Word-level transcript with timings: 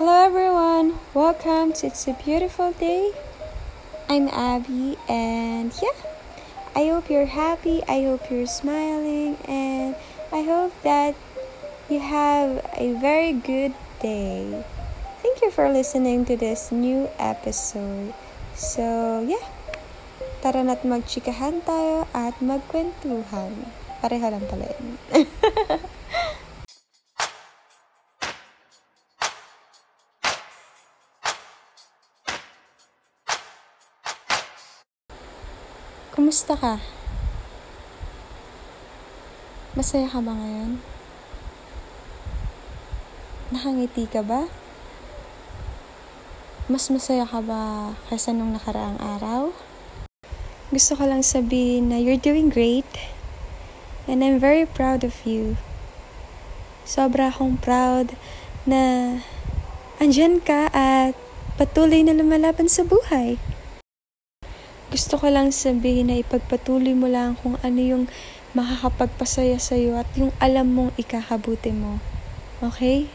Hello 0.00 0.16
everyone, 0.16 0.96
welcome 1.12 1.76
to 1.76 1.92
It's 1.92 2.08
a 2.08 2.16
Beautiful 2.16 2.72
Day. 2.72 3.12
I'm 4.08 4.32
Abby 4.32 4.96
and 5.04 5.76
yeah, 5.76 5.92
I 6.72 6.88
hope 6.88 7.12
you're 7.12 7.28
happy, 7.28 7.84
I 7.84 8.08
hope 8.08 8.32
you're 8.32 8.48
smiling 8.48 9.36
and 9.44 9.92
I 10.32 10.40
hope 10.40 10.72
that 10.88 11.20
you 11.92 12.00
have 12.00 12.64
a 12.80 12.96
very 12.96 13.36
good 13.36 13.76
day. 14.00 14.64
Thank 15.20 15.42
you 15.42 15.50
for 15.50 15.68
listening 15.68 16.24
to 16.32 16.34
this 16.34 16.72
new 16.72 17.12
episode. 17.20 18.16
So 18.56 19.20
yeah, 19.20 19.44
tara 20.40 20.64
na't 20.64 20.80
magchikahan 20.80 21.60
tayo 21.68 22.08
at 22.16 22.40
magkwentuhan. 22.40 23.68
Pareho 24.00 24.32
lang 24.32 24.48
pala 24.48 24.64
yun. 24.64 24.96
Kumusta 36.20 36.52
ka? 36.52 36.76
Masaya 39.72 40.04
ka 40.04 40.20
ba 40.20 40.36
ngayon? 40.36 40.76
Nakangiti 43.48 44.04
ka 44.04 44.20
ba? 44.20 44.44
Mas 46.68 46.92
masaya 46.92 47.24
ka 47.24 47.40
ba 47.40 47.96
kaysa 48.12 48.36
nung 48.36 48.52
nakaraang 48.52 49.00
araw? 49.00 49.56
Gusto 50.68 51.00
ko 51.00 51.08
lang 51.08 51.24
sabihin 51.24 51.88
na 51.88 51.96
you're 51.96 52.20
doing 52.20 52.52
great 52.52 52.84
and 54.04 54.20
I'm 54.20 54.36
very 54.36 54.68
proud 54.68 55.08
of 55.08 55.24
you. 55.24 55.56
Sobra 56.84 57.32
akong 57.32 57.56
proud 57.64 58.12
na 58.68 59.24
andyan 59.96 60.44
ka 60.44 60.68
at 60.76 61.16
patuloy 61.56 62.04
na 62.04 62.12
lumalaban 62.12 62.68
sa 62.68 62.84
buhay. 62.84 63.40
Gusto 64.90 65.22
ko 65.22 65.30
lang 65.30 65.54
sabihin 65.54 66.10
na 66.10 66.18
ipagpatuloy 66.18 66.98
mo 66.98 67.06
lang 67.06 67.38
kung 67.38 67.54
ano 67.62 67.78
yung 67.78 68.04
makakapagpasaya 68.58 69.62
sa'yo 69.62 69.94
at 69.94 70.10
yung 70.18 70.34
alam 70.42 70.74
mong 70.74 70.90
ikakabuti 70.98 71.70
mo. 71.70 72.02
Okay? 72.58 73.06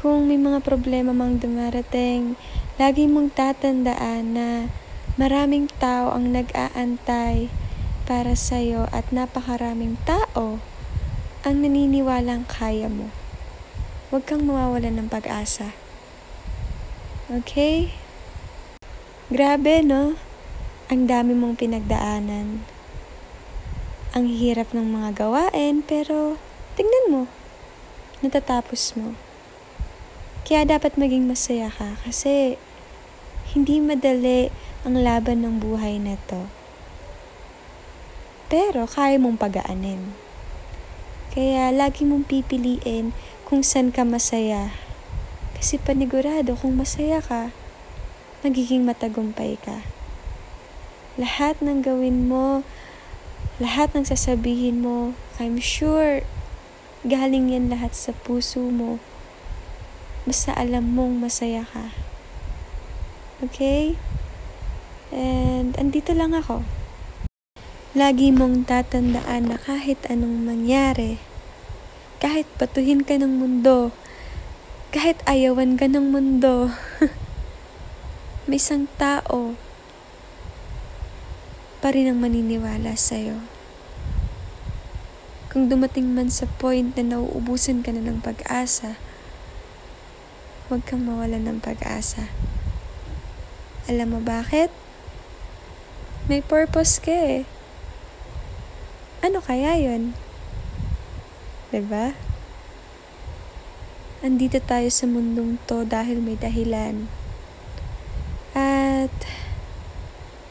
Kung 0.00 0.32
may 0.32 0.40
mga 0.40 0.64
problema 0.64 1.12
mang 1.12 1.36
dumarating, 1.36 2.40
lagi 2.80 3.04
mong 3.04 3.36
tatandaan 3.36 4.32
na 4.32 4.48
maraming 5.20 5.68
tao 5.76 6.16
ang 6.16 6.32
nag-aantay 6.32 7.52
para 8.08 8.32
sa'yo 8.32 8.88
at 8.88 9.12
napakaraming 9.12 10.00
tao 10.08 10.64
ang 11.44 11.56
naniniwalang 11.60 12.48
kaya 12.48 12.88
mo. 12.88 13.12
Huwag 14.08 14.24
kang 14.24 14.48
mawawalan 14.48 14.96
ng 14.96 15.08
pag-asa. 15.12 15.76
Okay? 17.28 17.92
Grabe, 19.28 19.84
no? 19.84 20.29
Ang 20.90 21.06
dami 21.06 21.38
mong 21.38 21.54
pinagdaanan. 21.54 22.66
Ang 24.10 24.26
hirap 24.26 24.74
ng 24.74 24.90
mga 24.90 25.22
gawain, 25.22 25.86
pero 25.86 26.34
tingnan 26.74 27.14
mo, 27.14 27.22
natatapos 28.26 28.98
mo. 28.98 29.14
Kaya 30.42 30.66
dapat 30.66 30.98
maging 30.98 31.30
masaya 31.30 31.70
ka 31.70 31.94
kasi 32.02 32.58
hindi 33.54 33.78
madali 33.78 34.50
ang 34.82 34.98
laban 34.98 35.46
ng 35.46 35.62
buhay 35.62 36.02
na 36.02 36.18
to. 36.26 36.50
Pero 38.50 38.90
kaya 38.90 39.14
mong 39.14 39.38
pagaanin. 39.38 40.10
Kaya 41.30 41.70
lagi 41.70 42.02
mong 42.02 42.26
pipiliin 42.26 43.14
kung 43.46 43.62
saan 43.62 43.94
ka 43.94 44.02
masaya. 44.02 44.74
Kasi 45.54 45.78
panigurado 45.78 46.58
kung 46.58 46.74
masaya 46.74 47.22
ka, 47.22 47.54
magiging 48.42 48.82
matagumpay 48.82 49.54
ka 49.54 49.99
lahat 51.18 51.58
ng 51.58 51.82
gawin 51.82 52.30
mo, 52.30 52.62
lahat 53.58 53.90
ng 53.96 54.06
sasabihin 54.06 54.84
mo, 54.84 55.18
I'm 55.42 55.58
sure 55.58 56.22
galing 57.02 57.50
yan 57.50 57.72
lahat 57.72 57.96
sa 57.96 58.12
puso 58.12 58.60
mo. 58.68 59.00
Basta 60.28 60.52
alam 60.52 60.92
mong 60.92 61.16
masaya 61.24 61.64
ka. 61.64 61.90
Okay? 63.40 63.96
And 65.10 65.74
andito 65.80 66.12
lang 66.12 66.36
ako. 66.36 66.62
Lagi 67.96 68.30
mong 68.30 68.70
tatandaan 68.70 69.50
na 69.50 69.56
kahit 69.58 69.98
anong 70.06 70.46
mangyari, 70.46 71.18
kahit 72.22 72.46
patuhin 72.54 73.02
ka 73.02 73.18
ng 73.18 73.40
mundo, 73.40 73.90
kahit 74.94 75.18
ayawan 75.26 75.74
ka 75.74 75.90
ng 75.90 76.14
mundo, 76.14 76.70
may 78.46 78.62
isang 78.62 78.86
tao 78.94 79.58
pa 81.80 81.96
rin 81.96 82.06
ang 82.06 82.20
maniniwala 82.20 82.92
sa'yo. 82.92 83.40
Kung 85.50 85.66
dumating 85.66 86.14
man 86.14 86.30
sa 86.30 86.46
point 86.46 86.94
na 86.94 87.16
nauubusan 87.16 87.82
ka 87.82 87.90
na 87.90 88.04
ng 88.04 88.22
pag-asa, 88.22 89.00
huwag 90.70 90.86
kang 90.86 91.02
mawalan 91.02 91.42
ng 91.42 91.58
pag-asa. 91.58 92.30
Alam 93.90 94.14
mo 94.14 94.20
bakit? 94.22 94.70
May 96.30 96.44
purpose 96.44 97.02
ka 97.02 97.10
eh. 97.10 97.42
Ano 99.26 99.42
kaya 99.42 99.74
yon? 99.74 100.14
Diba? 101.74 102.14
Andito 104.22 104.62
tayo 104.62 104.86
sa 104.92 105.10
mundong 105.10 105.58
to 105.66 105.82
dahil 105.82 106.22
may 106.22 106.38
dahilan. 106.38 107.10
At 108.54 109.10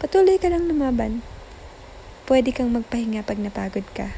Patuloy 0.09 0.41
ka 0.41 0.49
lang 0.49 0.65
lumaban. 0.65 1.21
Pwede 2.25 2.49
kang 2.49 2.73
magpahinga 2.73 3.21
pag 3.21 3.37
napagod 3.37 3.85
ka. 3.93 4.09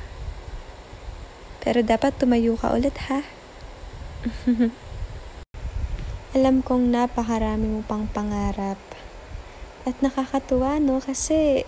Pero 1.60 1.84
dapat 1.84 2.16
tumayo 2.16 2.56
ka 2.56 2.72
ulit 2.72 2.96
ha. 3.12 3.28
Alam 6.40 6.64
kong 6.64 6.96
napakarami 6.96 7.68
mo 7.68 7.84
pang 7.84 8.08
pangarap. 8.08 8.80
At 9.84 10.00
nakakatuwa 10.00 10.80
no 10.80 11.04
kasi 11.04 11.68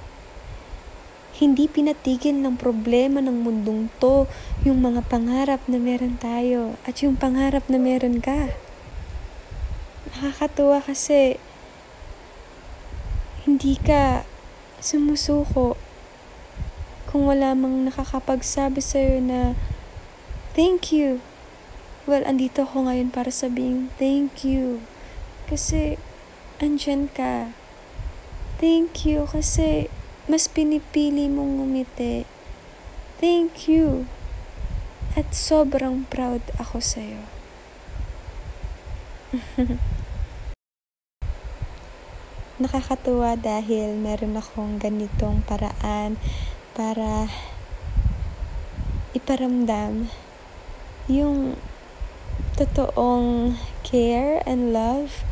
hindi 1.36 1.68
pinatigil 1.68 2.40
ng 2.40 2.56
problema 2.56 3.20
ng 3.20 3.44
mundong 3.44 3.92
to 4.00 4.32
yung 4.64 4.80
mga 4.80 5.04
pangarap 5.04 5.60
na 5.68 5.76
meron 5.76 6.16
tayo 6.16 6.80
at 6.88 6.96
yung 7.04 7.20
pangarap 7.20 7.68
na 7.68 7.76
meron 7.76 8.24
ka. 8.24 8.56
Nakakatuwa 10.16 10.80
kasi 10.80 11.44
hindi 13.64 13.80
ka 13.80 14.28
sumusuko 14.84 15.80
kung 17.08 17.32
wala 17.32 17.56
mang 17.56 17.88
nakakapagsabi 17.88 18.84
sa'yo 18.84 19.24
na 19.24 19.56
thank 20.52 20.92
you. 20.92 21.24
Well, 22.04 22.28
andito 22.28 22.68
ako 22.68 22.92
ngayon 22.92 23.16
para 23.16 23.32
sabihin 23.32 23.88
thank 23.96 24.44
you. 24.44 24.84
Kasi 25.48 25.96
andyan 26.60 27.08
ka. 27.08 27.56
Thank 28.60 29.08
you 29.08 29.32
kasi 29.32 29.88
mas 30.28 30.52
pinipili 30.52 31.32
mong 31.32 31.64
ngumiti. 31.64 32.28
Thank 33.24 33.72
you. 33.72 34.12
At 35.16 35.32
sobrang 35.32 36.04
proud 36.12 36.44
ako 36.60 36.84
sa'yo. 36.84 37.24
nakakatuwa 42.62 43.34
dahil 43.34 43.98
meron 43.98 44.38
akong 44.38 44.78
ganitong 44.78 45.42
paraan 45.42 46.22
para 46.78 47.26
iparamdam 49.18 50.06
yung 51.10 51.58
totoong 52.54 53.58
care 53.82 54.46
and 54.46 54.70
love 54.70 55.26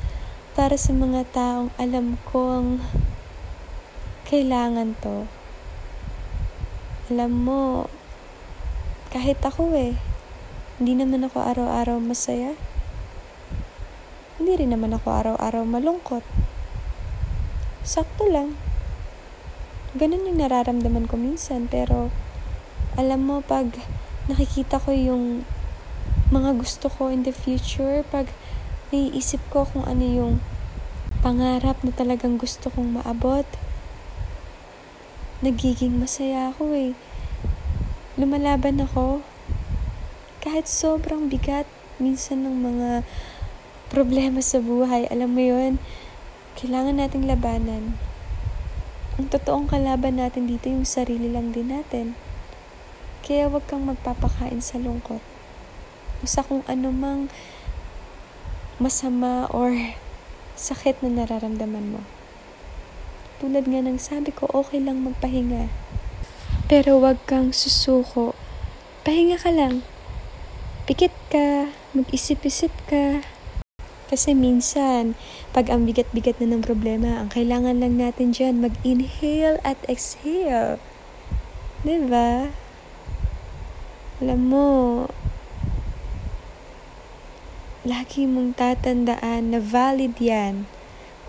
para 0.57 0.73
sa 0.73 0.97
mga 0.97 1.29
taong 1.29 1.69
alam 1.77 2.17
kong 2.25 2.81
kailangan 4.25 4.97
to. 4.97 5.29
Alam 7.13 7.31
mo, 7.37 7.61
kahit 9.13 9.37
ako 9.45 9.77
eh, 9.77 9.93
hindi 10.81 10.97
naman 10.97 11.21
ako 11.21 11.37
araw-araw 11.37 12.01
masaya. 12.01 12.57
Hindi 14.41 14.57
rin 14.57 14.73
naman 14.73 14.97
ako 14.97 15.07
araw-araw 15.13 15.61
malungkot 15.69 16.40
sakto 17.81 18.29
lang. 18.29 18.55
Ganun 19.97 20.29
yung 20.29 20.39
nararamdaman 20.39 21.09
ko 21.09 21.19
minsan, 21.19 21.67
pero 21.67 22.13
alam 22.95 23.25
mo, 23.25 23.43
pag 23.43 23.67
nakikita 24.29 24.79
ko 24.79 24.93
yung 24.93 25.43
mga 26.31 26.55
gusto 26.55 26.87
ko 26.87 27.11
in 27.11 27.27
the 27.27 27.35
future, 27.35 28.05
pag 28.07 28.31
naiisip 28.95 29.39
ko 29.51 29.67
kung 29.67 29.83
ano 29.83 30.03
yung 30.03 30.33
pangarap 31.19 31.79
na 31.83 31.91
talagang 31.91 32.39
gusto 32.39 32.71
kong 32.71 33.01
maabot, 33.01 33.45
nagiging 35.41 35.97
masaya 35.97 36.53
ako 36.53 36.71
eh. 36.71 36.91
Lumalaban 38.15 38.79
ako. 38.79 39.25
Kahit 40.39 40.69
sobrang 40.69 41.27
bigat 41.27 41.65
minsan 41.97 42.45
ng 42.45 42.55
mga 42.61 42.89
problema 43.91 44.39
sa 44.39 44.63
buhay. 44.63 45.05
Alam 45.11 45.35
mo 45.35 45.41
yun, 45.43 45.77
kailangan 46.59 46.99
nating 46.99 47.29
labanan. 47.29 47.95
Ang 49.19 49.27
totoong 49.27 49.67
kalaban 49.69 50.17
natin 50.17 50.47
dito 50.47 50.71
yung 50.71 50.87
sarili 50.87 51.29
lang 51.29 51.51
din 51.51 51.71
natin. 51.71 52.15
Kaya 53.21 53.45
wag 53.51 53.67
kang 53.69 53.85
magpapakain 53.85 54.59
sa 54.59 54.81
lungkot. 54.81 55.21
O 56.19 56.25
sa 56.25 56.41
kung 56.41 56.65
anumang 56.65 57.29
masama 58.81 59.45
or 59.53 59.71
sakit 60.57 61.05
na 61.05 61.21
nararamdaman 61.21 61.97
mo. 61.97 62.01
Tulad 63.41 63.65
nga 63.65 63.81
ng 63.81 63.97
sabi 64.01 64.33
ko, 64.33 64.49
okay 64.53 64.81
lang 64.81 65.05
magpahinga. 65.05 65.69
Pero 66.65 67.01
wag 67.01 67.21
kang 67.25 67.53
susuko. 67.53 68.33
Pahinga 69.01 69.37
ka 69.41 69.49
lang. 69.49 69.85
Pikit 70.85 71.13
ka, 71.29 71.73
mag-isip-isip 71.97 72.73
ka. 72.85 73.25
Kasi 74.11 74.35
minsan, 74.35 75.15
pag 75.55 75.71
ang 75.71 75.87
bigat-bigat 75.87 76.43
na 76.43 76.51
ng 76.51 76.59
problema, 76.67 77.23
ang 77.23 77.31
kailangan 77.31 77.79
lang 77.79 77.95
natin 77.95 78.35
dyan, 78.35 78.59
mag-inhale 78.59 79.55
at 79.63 79.79
exhale. 79.87 80.83
Diba? 81.87 82.51
Alam 84.19 84.41
mo, 84.51 84.69
lagi 87.87 88.27
mong 88.27 88.59
tatandaan 88.59 89.55
na 89.55 89.63
valid 89.63 90.19
yan. 90.19 90.67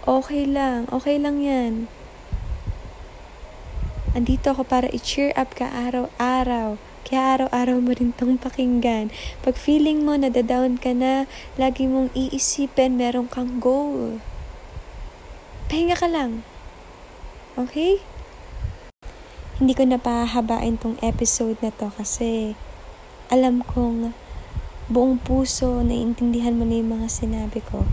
Okay 0.02 0.42
lang, 0.42 0.90
okay 0.90 1.22
lang 1.22 1.38
yan. 1.38 1.86
Andito 4.12 4.52
ako 4.52 4.66
para 4.66 4.90
i-cheer 4.90 5.30
up 5.38 5.54
ka 5.54 5.70
araw-araw. 5.70 6.76
Kaya 7.02 7.34
araw-araw 7.34 7.82
mo 7.82 7.92
rin 7.94 8.14
tong 8.14 8.38
pakinggan. 8.38 9.10
Pag 9.42 9.58
feeling 9.58 10.06
mo 10.06 10.14
na 10.14 10.30
down 10.30 10.78
ka 10.78 10.94
na, 10.94 11.26
lagi 11.58 11.90
mong 11.90 12.14
iisipin 12.14 12.94
meron 12.94 13.26
kang 13.26 13.58
goal. 13.58 14.22
Pahinga 15.66 15.98
ka 15.98 16.06
lang. 16.06 16.46
Okay? 17.58 18.00
Hindi 19.62 19.78
ko 19.78 19.86
na 19.86 20.00
pahabain 20.00 20.80
tong 20.80 20.98
episode 21.02 21.58
na 21.62 21.70
to 21.70 21.92
kasi 21.94 22.58
alam 23.30 23.62
kong 23.62 24.10
buong 24.90 25.22
puso 25.22 25.80
naiintindihan 25.80 26.58
mo 26.58 26.66
na 26.66 26.82
yung 26.82 26.98
mga 26.98 27.08
sinabi 27.08 27.62
ko. 27.64 27.86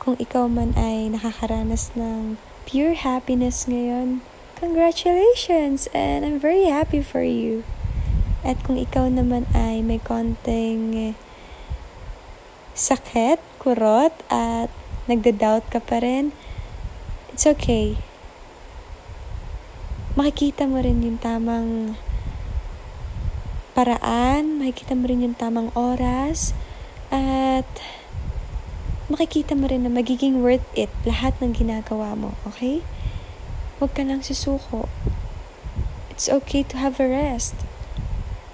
Kung 0.00 0.16
ikaw 0.16 0.48
man 0.48 0.72
ay 0.80 1.12
nakakaranas 1.12 1.92
ng 1.92 2.40
pure 2.64 2.96
happiness 2.96 3.68
ngayon, 3.68 4.24
congratulations! 4.60 5.88
And 5.96 6.20
I'm 6.22 6.36
very 6.36 6.68
happy 6.68 7.00
for 7.00 7.24
you. 7.24 7.64
At 8.44 8.60
kung 8.60 8.76
ikaw 8.76 9.08
naman 9.08 9.48
ay 9.56 9.80
may 9.80 9.96
konting 9.96 11.16
sakit, 12.76 13.40
kurot, 13.56 14.12
at 14.28 14.68
nagda-doubt 15.08 15.64
ka 15.72 15.80
pa 15.80 16.04
rin, 16.04 16.36
it's 17.32 17.48
okay. 17.48 17.96
Makikita 20.14 20.68
mo 20.68 20.84
rin 20.84 21.00
yung 21.00 21.16
tamang 21.16 21.96
paraan, 23.72 24.60
makikita 24.60 24.92
mo 24.92 25.08
rin 25.08 25.24
yung 25.24 25.36
tamang 25.36 25.72
oras, 25.72 26.52
at 27.08 27.68
makikita 29.08 29.56
mo 29.56 29.68
rin 29.68 29.88
na 29.88 29.92
magiging 29.92 30.44
worth 30.44 30.64
it 30.76 30.92
lahat 31.08 31.32
ng 31.40 31.56
ginagawa 31.56 32.12
mo, 32.12 32.36
okay? 32.44 32.84
Huwag 33.80 33.96
ka 33.96 34.04
lang 34.04 34.20
susuko. 34.20 34.92
It's 36.12 36.28
okay 36.28 36.60
to 36.68 36.76
have 36.76 37.00
a 37.00 37.08
rest. 37.08 37.56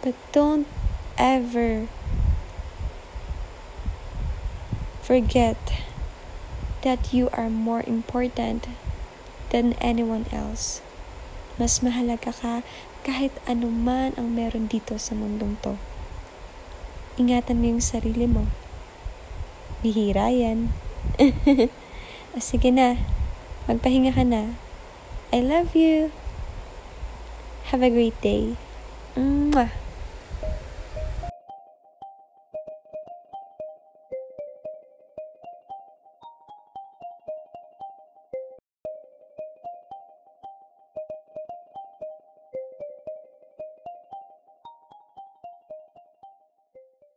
But 0.06 0.14
don't 0.30 0.70
ever 1.18 1.90
forget 5.02 5.58
that 6.86 7.10
you 7.10 7.26
are 7.34 7.50
more 7.50 7.82
important 7.90 8.70
than 9.50 9.74
anyone 9.82 10.30
else. 10.30 10.78
Mas 11.58 11.82
mahalaga 11.82 12.30
ka 12.30 12.62
kahit 13.02 13.34
anuman 13.50 14.14
ang 14.14 14.30
meron 14.30 14.70
dito 14.70 14.94
sa 14.94 15.18
mundong 15.18 15.58
to. 15.58 15.74
Ingatan 17.18 17.58
mo 17.58 17.74
yung 17.74 17.82
sarili 17.82 18.30
mo. 18.30 18.46
Bihira 19.82 20.30
yan. 20.30 20.70
o 22.30 22.38
sige 22.46 22.70
na, 22.70 22.94
magpahinga 23.66 24.14
ka 24.14 24.22
na. 24.22 24.54
I 25.32 25.40
love 25.40 25.74
you. 25.74 26.12
Have 27.64 27.82
a 27.82 27.90
great 27.90 28.20
day. 28.22 28.56
Mwah. 29.16 29.85